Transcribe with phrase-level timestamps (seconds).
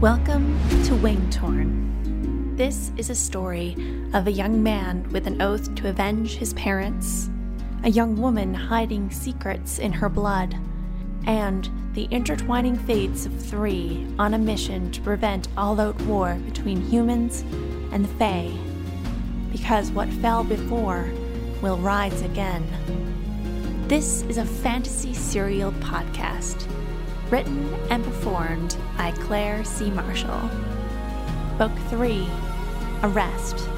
[0.00, 2.56] Welcome to Wingtorn.
[2.56, 3.76] This is a story
[4.14, 7.28] of a young man with an oath to avenge his parents,
[7.84, 10.56] a young woman hiding secrets in her blood,
[11.26, 16.80] and the intertwining fates of three on a mission to prevent all out war between
[16.80, 17.42] humans
[17.92, 18.50] and the Fae.
[19.52, 21.10] Because what fell before
[21.60, 22.66] will rise again.
[23.86, 26.66] This is a fantasy serial podcast
[27.30, 29.90] written and performed by Claire C.
[29.90, 30.50] Marshall.
[31.58, 32.28] Book 3
[33.02, 33.68] Arrest.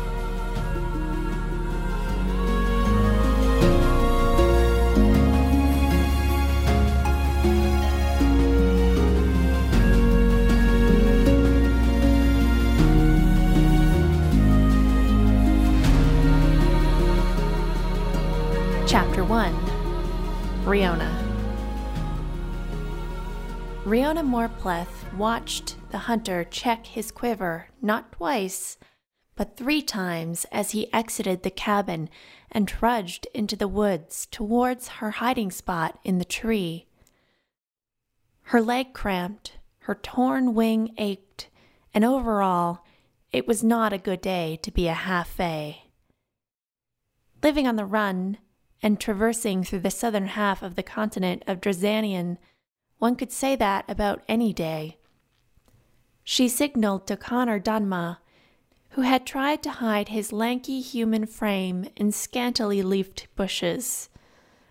[18.87, 19.55] Chapter 1
[20.65, 21.22] Riona.
[23.93, 28.79] Riona Morpleth watched the hunter check his quiver not twice,
[29.37, 32.09] but three times as he exited the cabin
[32.51, 36.87] and trudged into the woods towards her hiding spot in the tree.
[38.45, 41.51] Her leg cramped, her torn wing ached,
[41.93, 42.87] and overall,
[43.31, 45.83] it was not a good day to be a half fae.
[47.43, 48.39] Living on the run
[48.83, 52.39] and traversing through the southern half of the continent of Drazanean,
[53.03, 54.97] one could say that about any day.
[56.23, 58.19] She signaled to Connor Donmagh,
[58.91, 64.09] who had tried to hide his lanky human frame in scantily leafed bushes.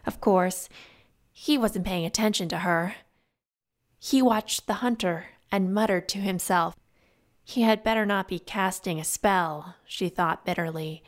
[0.06, 0.70] Of course,
[1.34, 2.96] he wasn't paying attention to her.
[4.00, 6.78] He watched the hunter and muttered to himself.
[7.44, 11.04] He had better not be casting a spell, she thought bitterly,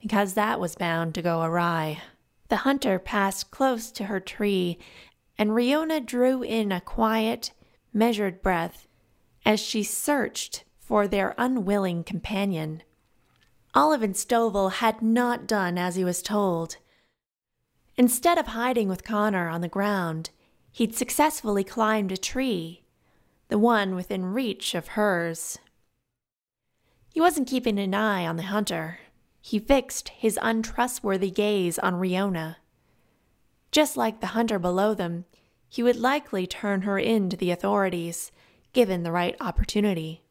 [0.00, 2.02] because that was bound to go awry.
[2.50, 4.78] The hunter passed close to her tree
[5.38, 7.52] and Riona drew in a quiet,
[7.92, 8.88] measured breath
[9.46, 12.82] as she searched for their unwilling companion.
[13.74, 16.76] Ollivan Stovel had not done as he was told.
[17.96, 20.30] Instead of hiding with Connor on the ground,
[20.72, 22.84] he'd successfully climbed a tree,
[23.48, 25.58] the one within reach of hers.
[27.12, 28.98] He wasn't keeping an eye on the hunter.
[29.40, 32.56] He fixed his untrustworthy gaze on Riona.
[33.70, 35.24] Just like the hunter below them,
[35.68, 38.32] he would likely turn her in to the authorities,
[38.72, 40.22] given the right opportunity.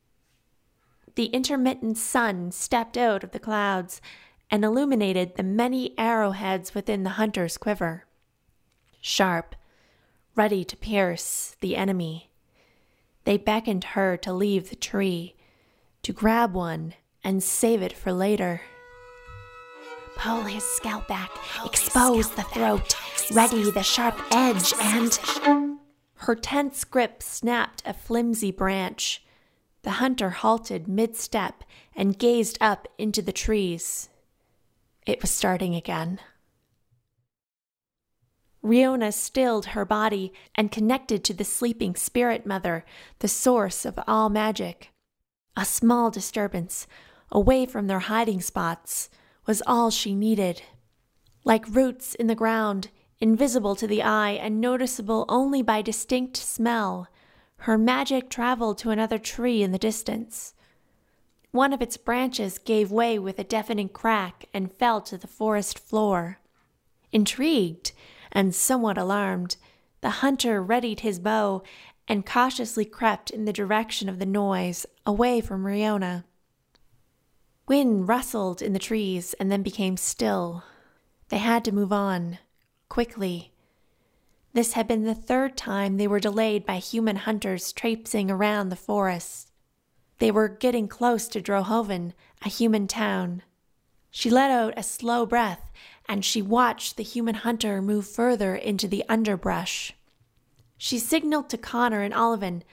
[1.15, 4.01] The intermittent sun stepped out of the clouds
[4.49, 8.05] and illuminated the many arrowheads within the hunter's quiver.
[9.01, 9.55] Sharp,
[10.35, 12.29] ready to pierce the enemy.
[13.23, 15.35] They beckoned her to leave the tree,
[16.03, 16.93] to grab one
[17.23, 18.61] and save it for later.
[20.17, 21.29] Pull his scalp back,
[21.63, 22.95] expose the throat,
[23.31, 25.19] ready the sharp edge, and.
[26.15, 29.23] Her tense grip snapped a flimsy branch.
[29.83, 31.63] The hunter halted mid step
[31.95, 34.09] and gazed up into the trees.
[35.05, 36.19] It was starting again.
[38.63, 42.83] Riona stilled her body and connected to the sleeping spirit mother,
[43.19, 44.89] the source of all magic.
[45.55, 46.87] A small disturbance,
[47.31, 49.09] away from their hiding spots,
[49.47, 50.61] was all she needed.
[51.43, 57.07] Like roots in the ground, invisible to the eye and noticeable only by distinct smell,
[57.61, 60.53] her magic traveled to another tree in the distance.
[61.51, 65.79] One of its branches gave way with a deafening crack and fell to the forest
[65.79, 66.39] floor.
[67.11, 67.93] Intrigued
[68.31, 69.55] and somewhat alarmed,
[70.01, 71.63] the hunter readied his bow
[72.07, 76.25] and cautiously crept in the direction of the noise, away from Riona.
[77.67, 80.63] Wind rustled in the trees and then became still.
[81.27, 82.39] They had to move on,
[82.87, 83.51] quickly.
[84.53, 88.77] This had been the third time they were delayed by human hunters traipsing around the
[88.77, 89.51] forest.
[90.19, 93.43] They were getting close to Drohoven, a human town.
[94.09, 95.69] She let out a slow breath
[96.07, 99.93] and she watched the human hunter move further into the underbrush.
[100.77, 102.63] She signaled to Connor and Ollivan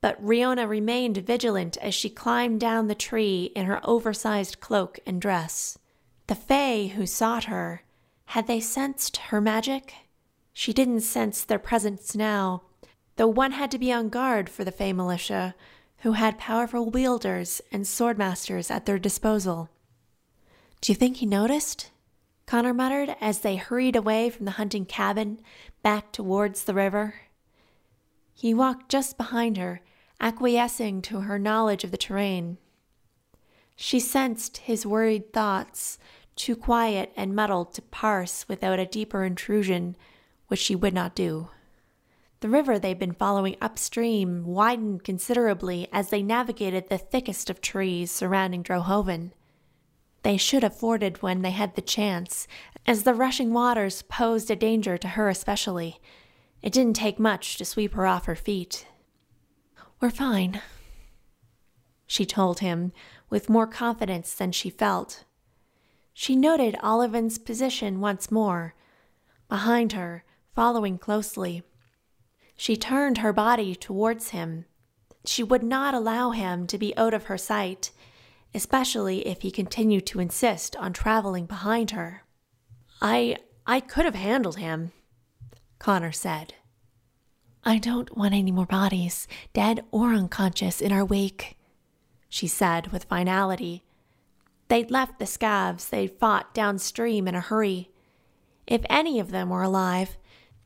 [0.00, 5.20] but Riona remained vigilant as she climbed down the tree in her oversized cloak and
[5.20, 5.78] dress.
[6.26, 7.82] The Fae who sought her,
[8.26, 9.94] had they sensed her magic?
[10.52, 12.62] She didn't sense their presence now,
[13.16, 15.54] though one had to be on guard for the Fae militia,
[15.98, 19.68] who had powerful wielders and swordmasters at their disposal.
[20.80, 21.90] Do you think he noticed?
[22.46, 25.40] Connor muttered as they hurried away from the hunting cabin
[25.82, 27.14] back towards the river.
[28.32, 29.82] He walked just behind her
[30.20, 32.58] acquiescing to her knowledge of the terrain.
[33.74, 35.98] She sensed his worried thoughts,
[36.36, 39.96] too quiet and muddled to parse without a deeper intrusion,
[40.48, 41.48] which she would not do.
[42.40, 48.10] The river they'd been following upstream widened considerably as they navigated the thickest of trees
[48.10, 49.32] surrounding Drohoven.
[50.22, 52.46] They should have forded when they had the chance,
[52.86, 56.00] as the rushing waters posed a danger to her especially.
[56.62, 58.86] It didn't take much to sweep her off her feet.
[60.00, 60.62] We're fine,
[62.06, 62.92] she told him
[63.28, 65.24] with more confidence than she felt.
[66.14, 68.74] She noted Ollivan's position once more,
[69.48, 70.24] behind her,
[70.54, 71.62] following closely.
[72.56, 74.64] She turned her body towards him.
[75.26, 77.90] She would not allow him to be out of her sight,
[78.54, 82.24] especially if he continued to insist on traveling behind her.
[83.02, 83.36] I
[83.66, 84.92] I could have handled him,
[85.78, 86.54] Connor said.
[87.64, 91.58] I don't want any more bodies, dead or unconscious, in our wake,
[92.28, 93.84] she said with finality.
[94.68, 97.90] They'd left the scavs they'd fought downstream in a hurry.
[98.66, 100.16] If any of them were alive,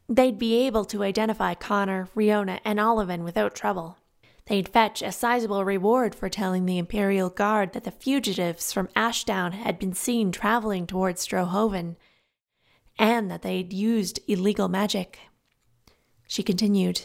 [0.08, 3.98] they'd be able to identify Connor, Riona, and Ollivan without trouble.
[4.46, 9.52] They'd fetch a sizable reward for telling the Imperial Guard that the fugitives from Ashdown
[9.52, 11.96] had been seen traveling towards Drohoven,
[12.98, 15.18] and that they'd used illegal magic.
[16.34, 17.02] She continued,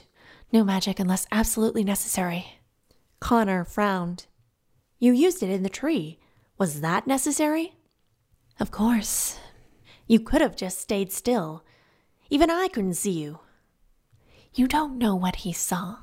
[0.52, 2.58] No magic unless absolutely necessary.
[3.20, 4.26] Connor frowned.
[4.98, 6.18] You used it in the tree.
[6.58, 7.76] Was that necessary?
[8.60, 9.38] Of course.
[10.08, 11.64] You could have just stayed still.
[12.31, 13.42] Even I couldn't see you.
[14.56, 15.98] You don't know what he saw.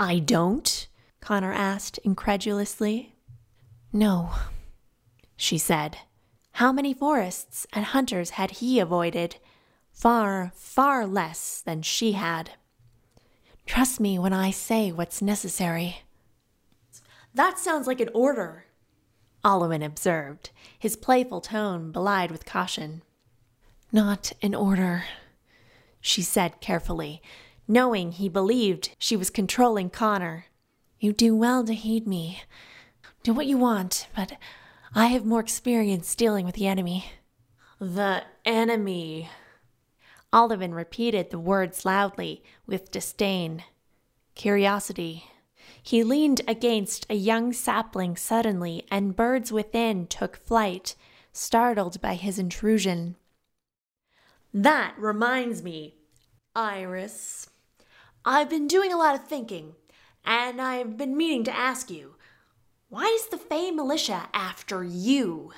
[0.00, 0.88] I don't?
[1.20, 3.16] Connor asked incredulously.
[3.92, 4.30] No,
[5.36, 5.98] she said.
[6.52, 9.36] How many forests and hunters had he avoided?
[9.92, 12.52] Far, far less than she had.
[13.66, 16.02] Trust me when I say what's necessary.
[17.34, 18.66] That sounds like an order,
[19.44, 23.02] Ollivan observed, his playful tone belied with caution.
[23.90, 25.04] Not an order,
[26.00, 27.22] she said carefully,
[27.66, 30.46] knowing he believed she was controlling Connor.
[31.00, 32.42] You do well to heed me.
[33.22, 34.36] Do what you want, but
[34.94, 37.06] I have more experience dealing with the enemy.
[37.80, 39.30] The enemy.
[40.32, 43.64] Ollivan repeated the words loudly, with disdain.
[44.34, 45.24] Curiosity.
[45.82, 50.94] He leaned against a young sapling suddenly, and birds within took flight,
[51.32, 53.16] startled by his intrusion.
[54.54, 55.96] That reminds me,
[56.54, 57.50] Iris.
[58.24, 59.74] I've been doing a lot of thinking,
[60.24, 62.14] and I've been meaning to ask you
[62.88, 65.52] why is the Fae militia after you?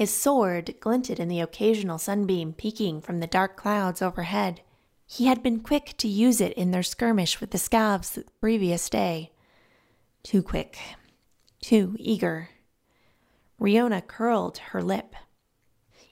[0.00, 4.62] His sword glinted in the occasional sunbeam peeking from the dark clouds overhead.
[5.06, 8.88] He had been quick to use it in their skirmish with the scavs the previous
[8.88, 9.30] day.
[10.22, 10.78] Too quick,
[11.60, 12.48] too eager.
[13.60, 15.14] Riona curled her lip.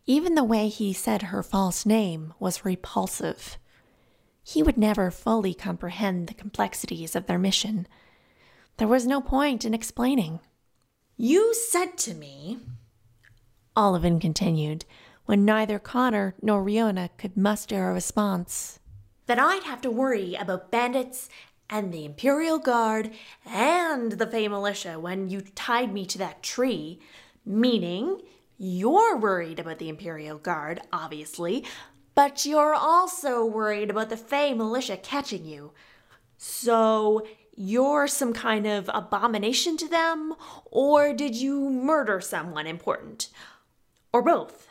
[0.04, 3.56] Even the way he said her false name was repulsive.
[4.42, 7.88] He would never fully comprehend the complexities of their mission.
[8.76, 10.40] There was no point in explaining.
[11.16, 12.58] You said to me,
[13.78, 14.84] Ollivan continued,
[15.26, 18.80] when neither Connor nor Riona could muster a response,
[19.26, 21.28] that I'd have to worry about bandits
[21.70, 23.12] and the Imperial Guard
[23.46, 26.98] and the Fae Militia when you tied me to that tree,
[27.46, 28.20] meaning
[28.56, 31.64] you're worried about the Imperial Guard, obviously,
[32.16, 35.70] but you're also worried about the Fae militia catching you.
[36.36, 43.28] So you're some kind of abomination to them, or did you murder someone important?
[44.12, 44.68] Or both?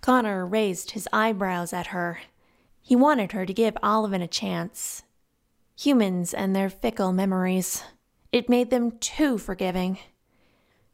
[0.00, 2.20] Connor raised his eyebrows at her.
[2.80, 5.02] He wanted her to give Ollivan a chance.
[5.78, 7.82] Humans and their fickle memories.
[8.32, 9.98] It made them too forgiving.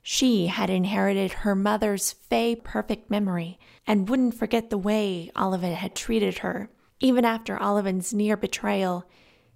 [0.03, 5.95] She had inherited her mother's fae perfect memory and wouldn't forget the way Ollivan had
[5.95, 9.05] treated her, even after Ollivan's near betrayal,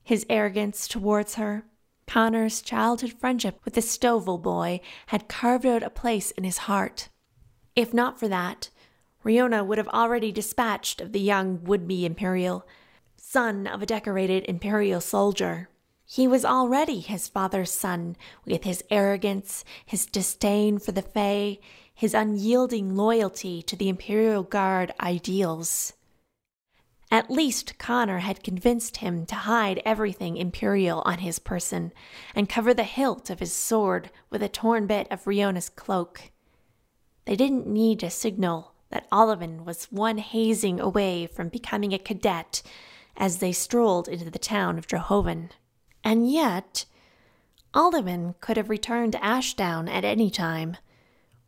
[0.04, 1.64] his arrogance towards her.
[2.06, 7.08] Connor's childhood friendship with the Stovel boy had carved out a place in his heart.
[7.76, 8.70] If not for that,
[9.22, 12.66] Riona would have already dispatched of the young would be Imperial,
[13.16, 15.68] son of a decorated Imperial soldier.
[16.06, 18.16] He was already his father's son,
[18.46, 21.58] with his arrogance, his disdain for the Fae,
[21.92, 25.92] his unyielding loyalty to the Imperial Guard ideals.
[27.10, 31.92] At least Connor had convinced him to hide everything Imperial on his person
[32.34, 36.30] and cover the hilt of his sword with a torn bit of Riona's cloak.
[37.26, 42.62] They didn't need a signal that Ollivan was one hazing away from becoming a cadet
[43.16, 45.50] as they strolled into the town of Drohoven.
[46.04, 46.84] And yet,
[47.74, 50.76] Ollivan could have returned to Ashdown at any time,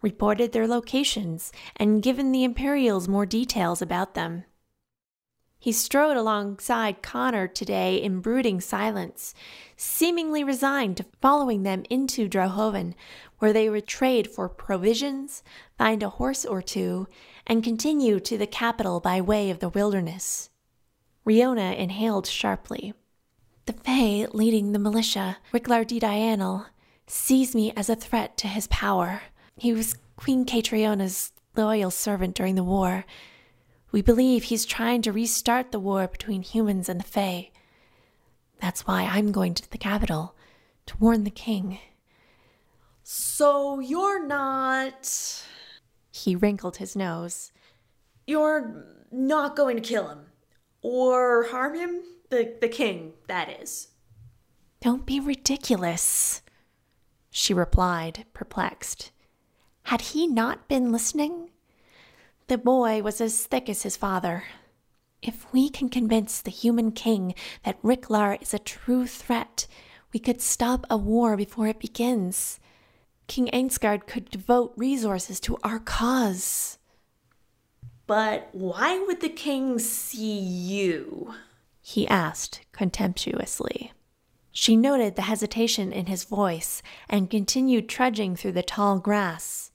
[0.02, 4.44] reported their locations, and given the Imperials more details about them.
[5.60, 9.34] He strode alongside Connor today in brooding silence,
[9.76, 12.94] seemingly resigned to following them into Drohoven,
[13.38, 15.42] where they would trade for provisions,
[15.76, 17.08] find a horse or two,
[17.46, 20.50] and continue to the capital by way of the wilderness.
[21.26, 22.94] Riona inhaled sharply.
[23.66, 26.66] The Fae leading the militia, Riklar di Dianel,
[27.06, 29.22] sees me as a threat to his power.
[29.56, 33.04] He was Queen Catriona's loyal servant during the war.
[33.90, 37.50] We believe he's trying to restart the war between humans and the Fae.
[38.60, 40.34] That's why I'm going to the capital
[40.86, 41.78] to warn the king.
[43.02, 45.42] So you're not.
[46.10, 47.52] He wrinkled his nose.
[48.26, 50.26] You're not going to kill him.
[50.82, 52.02] Or harm him?
[52.30, 53.88] The, the king, that is.
[54.80, 56.42] Don't be ridiculous,
[57.30, 59.10] she replied, perplexed.
[59.84, 61.50] Had he not been listening?
[62.48, 64.44] The boy was as thick as his father.
[65.20, 69.66] If we can convince the human king that Riklar is a true threat,
[70.14, 72.58] we could stop a war before it begins.
[73.26, 76.78] King Ainsgard could devote resources to our cause.
[78.06, 81.34] But why would the king see you?
[81.82, 83.92] he asked contemptuously.
[84.52, 89.67] She noted the hesitation in his voice and continued trudging through the tall grass.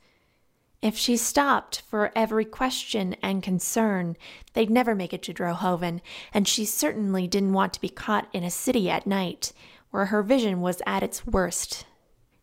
[0.83, 4.17] If she stopped for every question and concern,
[4.51, 6.01] they'd never make it to Drohoven,
[6.33, 9.53] and she certainly didn't want to be caught in a city at night,
[9.91, 11.85] where her vision was at its worst.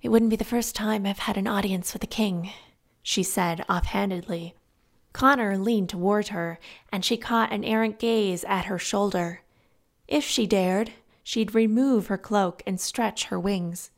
[0.01, 2.51] It wouldn't be the first time I've had an audience with the king,
[3.03, 4.55] she said offhandedly.
[5.13, 6.59] Connor leaned toward her,
[6.91, 9.43] and she caught an errant gaze at her shoulder.
[10.09, 13.91] If she dared, she'd remove her cloak and stretch her wings.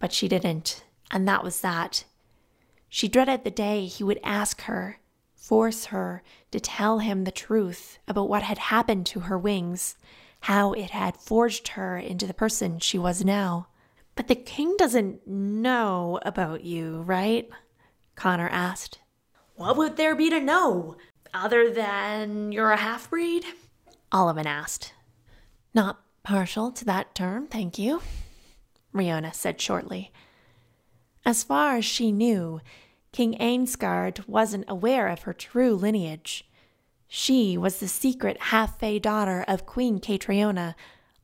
[0.00, 0.82] But she didn't,
[1.12, 2.04] and that was that.
[2.94, 5.00] She dreaded the day he would ask her,
[5.34, 6.22] force her
[6.52, 9.96] to tell him the truth about what had happened to her wings,
[10.42, 13.66] how it had forged her into the person she was now.
[14.14, 17.50] But the king doesn't know about you, right?
[18.14, 19.00] Connor asked.
[19.56, 20.96] What would there be to know,
[21.34, 23.44] other than you're a half breed?
[24.12, 24.94] Ollivan asked.
[25.74, 28.02] Not partial to that term, thank you,
[28.94, 30.12] Riona said shortly.
[31.26, 32.60] As far as she knew,
[33.14, 36.50] King Ainsgard wasn't aware of her true lineage.
[37.06, 40.74] She was the secret half Fae daughter of Queen Catriona,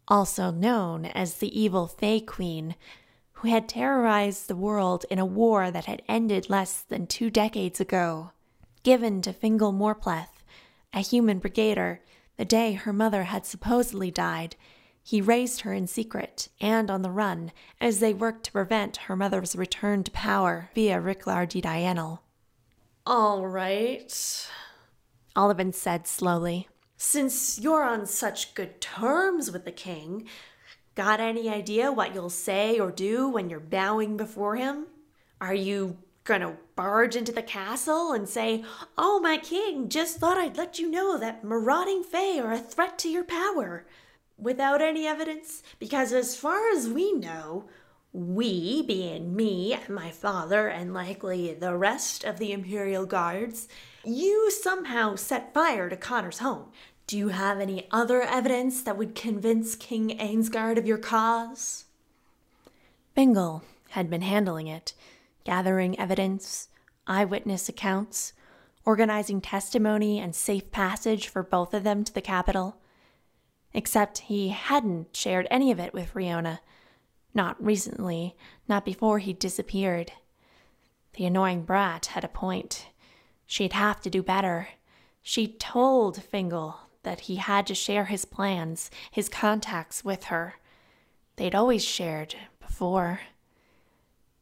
[0.07, 2.77] also known as the evil Fae Queen,
[3.33, 7.81] who had terrorized the world in a war that had ended less than two decades
[7.81, 8.31] ago.
[8.85, 10.45] Given to Fingal Morpleth,
[10.95, 11.99] a human brigader,
[12.37, 14.55] the day her mother had supposedly died,
[15.03, 19.17] he raised her in secret and on the run as they worked to prevent her
[19.17, 22.21] mother's return to power via Riklar di Dianel.
[23.07, 24.49] All right,
[25.35, 26.69] Ollivan said slowly.
[26.97, 30.29] Since you're on such good terms with the king,
[30.95, 34.87] got any idea what you'll say or do when you're bowing before him?
[35.41, 38.65] Are you gonna barge into the castle and say,
[38.99, 42.99] Oh, my king, just thought I'd let you know that marauding Fae are a threat
[42.99, 43.87] to your power?
[44.41, 45.63] Without any evidence?
[45.79, 47.69] Because as far as we know,
[48.13, 53.69] we, being me and my father, and likely the rest of the Imperial Guards,
[54.05, 56.73] you somehow set fire to Connor's home.
[57.07, 61.85] Do you have any other evidence that would convince King Ainsgard of your cause?
[63.15, 64.95] Fingal had been handling it,
[65.45, 66.69] gathering evidence,
[67.07, 68.33] eyewitness accounts,
[68.85, 72.77] organizing testimony and safe passage for both of them to the capital
[73.73, 76.61] except he hadn't shared any of it with Riona.
[77.35, 78.37] Not recently,
[78.69, 80.13] not before he disappeared.
[81.15, 82.89] The annoying brat had a point.
[83.47, 84.69] She'd have to do better.
[85.23, 90.55] She told Fingal that he had to share his plans, his contacts with her.
[91.37, 93.21] They'd always shared before.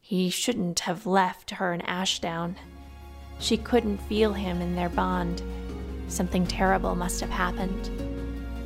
[0.00, 2.56] He shouldn't have left her in Ashdown.
[3.38, 5.42] She couldn't feel him in their bond.
[6.08, 8.07] Something terrible must have happened.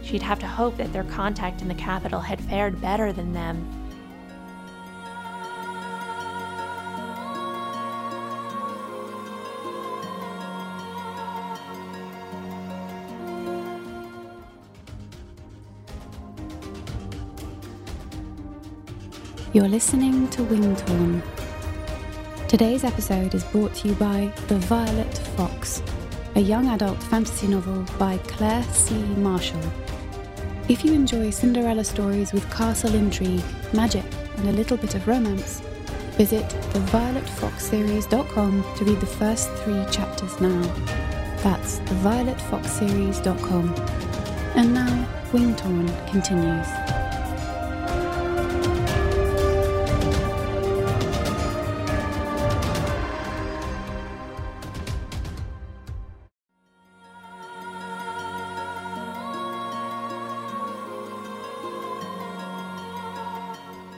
[0.03, 3.67] She'd have to hope that their contact in the capital had fared better than them.
[19.55, 21.23] You're listening to Wingtorn.
[22.49, 25.83] Today's episode is brought to you by The Violet Fox,
[26.37, 28.95] a young adult fantasy novel by Claire C.
[28.95, 29.61] Marshall.
[30.69, 33.43] If you enjoy Cinderella stories with castle intrigue,
[33.73, 34.05] magic,
[34.37, 35.61] and a little bit of romance,
[36.17, 40.63] visit thevioletfoxseries.com to read the first three chapters now.
[41.43, 43.75] That's thevioletfoxseries.com.
[44.55, 46.82] And now, Wingtorn continues.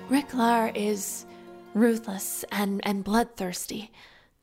[0.08, 1.24] Ricklar is
[1.72, 3.90] ruthless and, and bloodthirsty.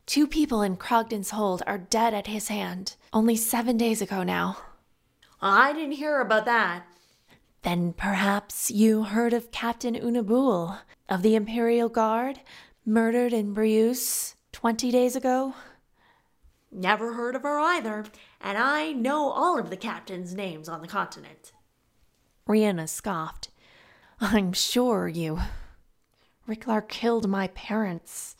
[0.08, 4.58] Two people in Crogden's hold are dead at his hand, only seven days ago now.
[5.40, 6.86] I didn't hear about that.
[7.62, 12.40] Then perhaps you heard of Captain Unabul of the Imperial Guard,
[12.84, 15.54] murdered in Brius 20 days ago?
[16.72, 18.06] Never heard of her either,
[18.42, 21.52] and I know all of the captains' names on the continent.
[22.48, 23.51] Riona scoffed.
[24.24, 25.40] I'm sure you.
[26.48, 28.36] Ricklar killed my parents.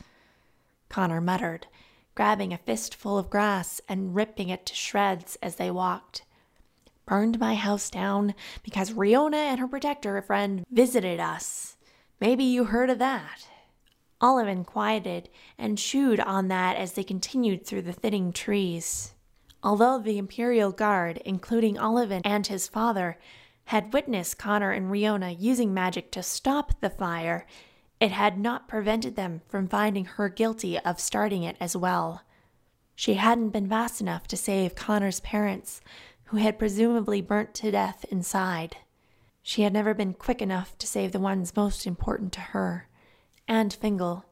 [0.88, 1.66] Connor muttered,
[2.14, 6.22] grabbing a fistful of grass and ripping it to shreds as they walked.
[7.04, 11.76] Burned my house down because Riona and her protector friend visited us.
[12.20, 13.48] Maybe you heard of that.
[14.20, 19.14] Ollivan quieted and chewed on that as they continued through the thinning trees.
[19.64, 23.18] Although the Imperial Guard, including Ollivan and his father,
[23.66, 27.46] had witnessed Connor and Riona using magic to stop the fire,
[28.00, 32.22] it had not prevented them from finding her guilty of starting it as well.
[32.94, 35.80] She hadn't been fast enough to save Connor's parents,
[36.24, 38.76] who had presumably burnt to death inside.
[39.42, 42.88] She had never been quick enough to save the ones most important to her,
[43.46, 44.24] and Fingal.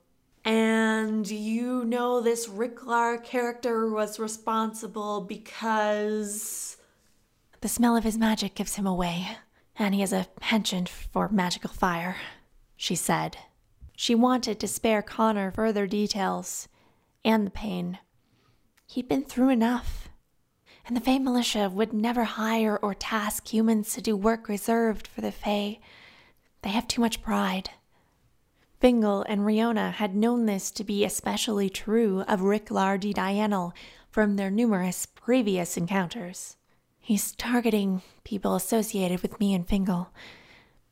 [0.45, 6.77] And you know this Ricklar character was responsible because.
[7.63, 9.37] The smell of his magic gives him away,
[9.77, 12.17] and he has a penchant for magical fire,
[12.75, 13.37] she said.
[13.97, 16.69] She wanted to spare Connor further details
[17.23, 17.99] and the pain.
[18.87, 20.09] He'd been through enough.
[20.87, 25.21] And the Fae militia would never hire or task humans to do work reserved for
[25.21, 25.81] the Fae.
[26.63, 27.71] They have too much pride.
[28.81, 33.73] Fingal and Riona had known this to be especially true of Ricklar de Dianel
[34.09, 36.57] from their numerous previous encounters.
[37.01, 40.11] He's targeting people associated with me and Fingal.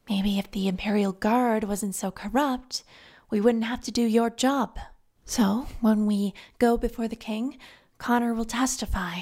[0.09, 2.83] Maybe if the Imperial Guard wasn't so corrupt,
[3.31, 4.79] we wouldn't have to do your job.
[5.25, 7.59] So, when we go before the king,
[7.99, 9.21] Connor will testify.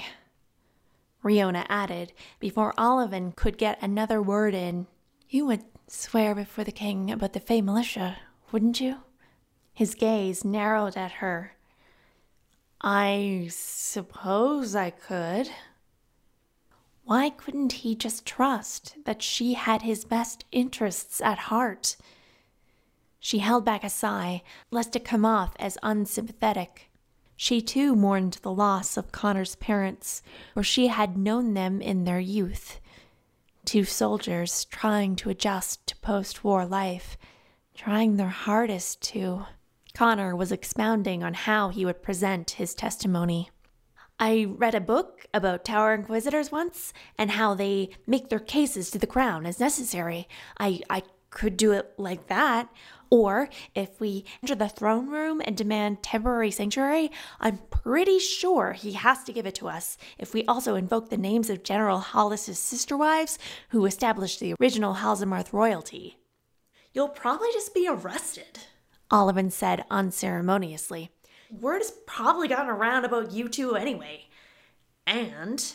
[1.24, 4.86] Riona added before Ollivan could get another word in.
[5.28, 8.18] You would swear before the king about the Fae militia,
[8.52, 8.98] wouldn't you?
[9.74, 11.56] His gaze narrowed at her.
[12.80, 15.50] I suppose I could.
[17.06, 21.96] Why couldn't he just trust that she had his best interests at heart?
[23.20, 24.42] She held back a sigh,
[24.72, 26.90] lest it come off as unsympathetic.
[27.36, 30.20] She too mourned the loss of Connor's parents,
[30.52, 32.80] for she had known them in their youth.
[33.64, 37.16] Two soldiers trying to adjust to post war life,
[37.72, 39.46] trying their hardest to.
[39.94, 43.50] Connor was expounding on how he would present his testimony.
[44.18, 48.98] I read a book about Tower Inquisitors once and how they make their cases to
[48.98, 50.26] the crown as necessary.
[50.58, 52.70] I, I could do it like that.
[53.10, 58.92] Or if we enter the throne room and demand temporary sanctuary, I'm pretty sure he
[58.92, 62.58] has to give it to us if we also invoke the names of General Hollis's
[62.58, 66.16] sister wives who established the original Halzamarth royalty.
[66.94, 68.60] You'll probably just be arrested,
[69.10, 71.10] Ollivan said unceremoniously.
[71.50, 74.26] Word has probably gotten around about you two anyway.
[75.06, 75.72] And.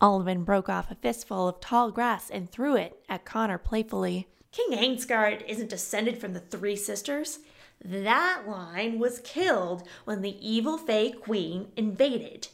[0.00, 4.28] Ollivan broke off a fistful of tall grass and threw it at Connor playfully.
[4.52, 7.40] King Ainsgard isn't descended from the three sisters.
[7.84, 12.48] That line was killed when the evil Fae Queen invaded.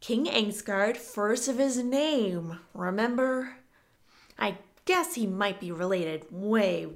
[0.00, 3.56] King Ainsgard, first of his name, remember?
[4.38, 6.86] I guess he might be related way,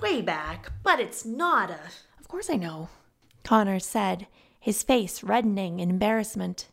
[0.00, 1.80] way back, but it's not a.
[2.18, 2.88] Of course I know.
[3.42, 4.26] Connor said,
[4.58, 6.68] his face reddening in embarrassment.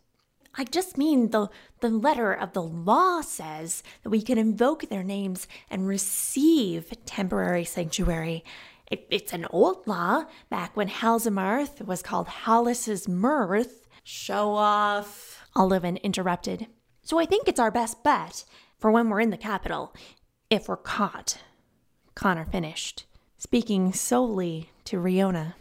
[0.55, 1.49] I just mean the,
[1.79, 7.63] the letter of the law says that we can invoke their names and receive temporary
[7.63, 8.43] sanctuary.
[8.89, 13.87] It, it's an old law, back when Halzamarth was called Hollis's Mirth.
[14.03, 16.67] Show off, Ollivan interrupted.
[17.03, 18.43] So I think it's our best bet
[18.79, 19.93] for when we're in the capital,
[20.49, 21.37] if we're caught.
[22.15, 23.05] Connor finished,
[23.37, 25.53] speaking solely to Riona.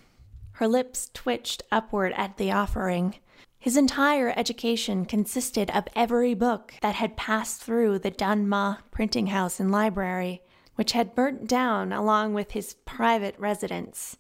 [0.57, 3.17] Her lips twitched upward at the offering.
[3.59, 9.61] His entire education consisted of every book that had passed through the Donmagh printing house
[9.61, 10.41] and library,
[10.77, 14.17] which had burnt down along with his private residence.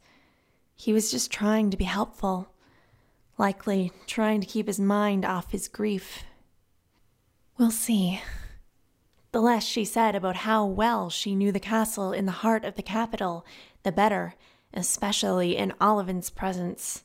[0.74, 2.50] He was just trying to be helpful,
[3.38, 6.24] likely trying to keep his mind off his grief.
[7.56, 8.20] We'll see.
[9.32, 12.74] The less she said about how well she knew the castle in the heart of
[12.74, 13.46] the capital,
[13.84, 14.34] the better,
[14.76, 17.02] especially in Ollivan's presence.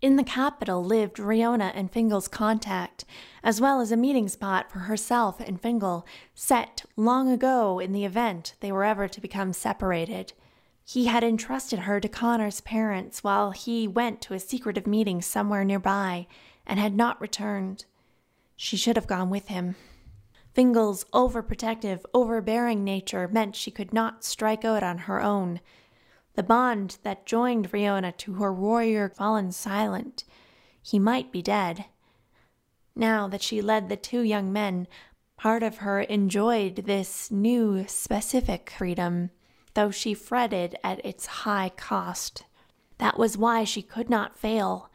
[0.00, 3.04] In the capital lived Riona and Fingal's contact,
[3.42, 8.04] as well as a meeting spot for herself and Fingal, set long ago in the
[8.04, 10.34] event they were ever to become separated.
[10.84, 15.64] He had entrusted her to Connor's parents while he went to a secretive meeting somewhere
[15.64, 16.28] nearby
[16.64, 17.84] and had not returned.
[18.54, 19.74] She should have gone with him.
[20.54, 25.60] Fingal's overprotective, overbearing nature meant she could not strike out on her own.
[26.38, 30.22] The bond that joined Riona to her warrior fallen silent.
[30.80, 31.86] He might be dead.
[32.94, 34.86] Now that she led the two young men,
[35.36, 39.30] part of her enjoyed this new specific freedom,
[39.74, 42.44] though she fretted at its high cost.
[42.98, 44.92] That was why she could not fail.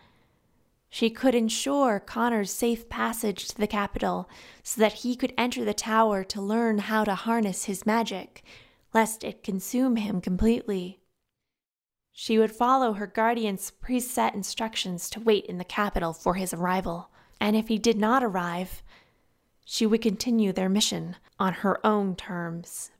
[0.89, 4.29] She could ensure Connor's safe passage to the capital
[4.63, 8.43] so that he could enter the tower to learn how to harness his magic,
[8.93, 11.01] lest it consume him completely.
[12.15, 17.09] She would follow her guardian's preset instructions to wait in the capital for his arrival,
[17.41, 18.83] and if he did not arrive,
[19.65, 22.91] she would continue their mission on her own terms.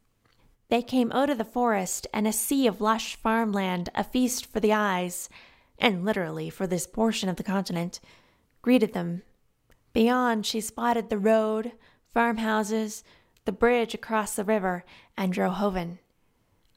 [0.70, 4.60] They came out of the forest and a sea of lush farmland, a feast for
[4.60, 5.30] the eyes,
[5.78, 8.00] and literally for this portion of the continent,
[8.64, 9.22] greeted them.
[9.94, 11.74] Beyond, she spotted the road,
[12.16, 13.04] farmhouses,
[13.46, 14.84] the bridge across the river,
[15.16, 16.00] and Drohoven.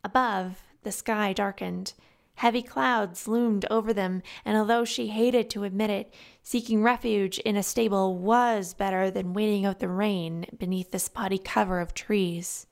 [0.04, 1.94] Above, the sky darkened
[2.36, 7.56] Heavy clouds loomed over them, and although she hated to admit it, seeking refuge in
[7.56, 12.66] a stable was better than waiting out the rain beneath the spotty cover of trees.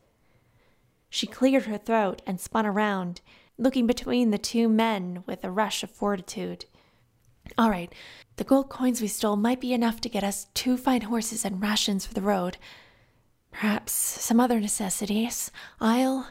[1.09, 3.23] She cleared her throat and spun around,
[3.57, 6.67] looking between the two men with a rush of fortitude.
[7.57, 7.93] All right,
[8.37, 11.63] the gold coins we stole might be enough to get us two fine horses and
[11.63, 12.59] rations for the road.
[13.51, 15.51] Perhaps some other necessities.
[15.81, 16.29] I'll.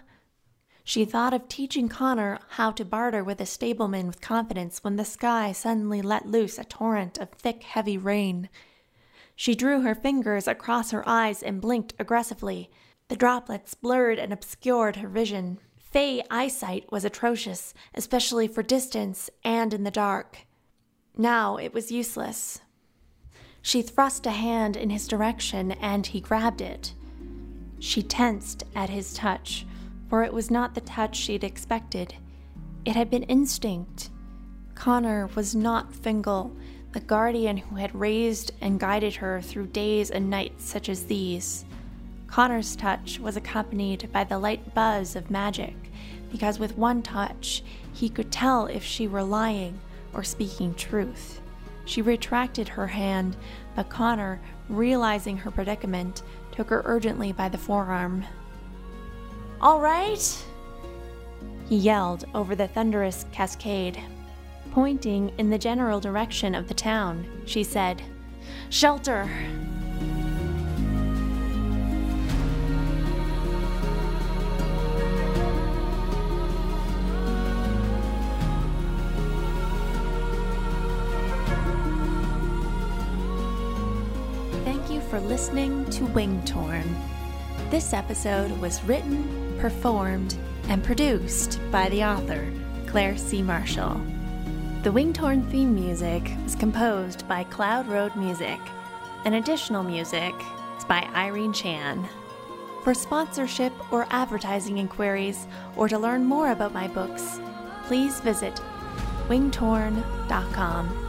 [0.85, 5.05] She thought of teaching Connor how to barter with a stableman with confidence when the
[5.05, 8.49] sky suddenly let loose a torrent of thick, heavy rain.
[9.35, 12.69] She drew her fingers across her eyes and blinked aggressively.
[13.07, 15.59] The droplets blurred and obscured her vision.
[15.77, 20.39] Fae eyesight was atrocious, especially for distance and in the dark.
[21.15, 22.59] Now it was useless.
[23.61, 26.93] She thrust a hand in his direction and he grabbed it.
[27.79, 29.65] She tensed at his touch
[30.13, 32.13] for it was not the touch she'd expected.
[32.85, 34.11] It had been instinct.
[34.75, 36.55] Connor was not Fingal,
[36.91, 41.65] the guardian who had raised and guided her through days and nights such as these.
[42.27, 45.73] Connor's touch was accompanied by the light buzz of magic,
[46.31, 49.79] because with one touch he could tell if she were lying
[50.13, 51.41] or speaking truth.
[51.85, 53.35] She retracted her hand,
[53.75, 56.21] but Connor, realizing her predicament,
[56.51, 58.23] took her urgently by the forearm.
[59.63, 60.43] All right?
[61.69, 63.97] He yelled over the thunderous cascade.
[64.73, 68.01] Pointing in the general direction of the town, she said,
[68.69, 69.29] Shelter!
[84.65, 86.83] Thank you for listening to Wingtorn.
[87.69, 90.35] This episode was written performed,
[90.69, 92.51] and produced by the author,
[92.87, 93.41] Claire C.
[93.41, 93.99] Marshall.
[94.83, 98.59] The Wingtorn theme music was composed by Cloud Road Music,
[99.25, 100.33] and additional music
[100.77, 102.07] is by Irene Chan.
[102.83, 107.39] For sponsorship or advertising inquiries, or to learn more about my books,
[107.85, 108.59] please visit
[109.29, 111.02] wingtorn.com.